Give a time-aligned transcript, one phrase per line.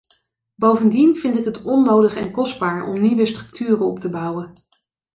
[0.55, 4.53] Bovendien vind ik het onnodig en kostbaar om nieuwe structuren op te bouwen.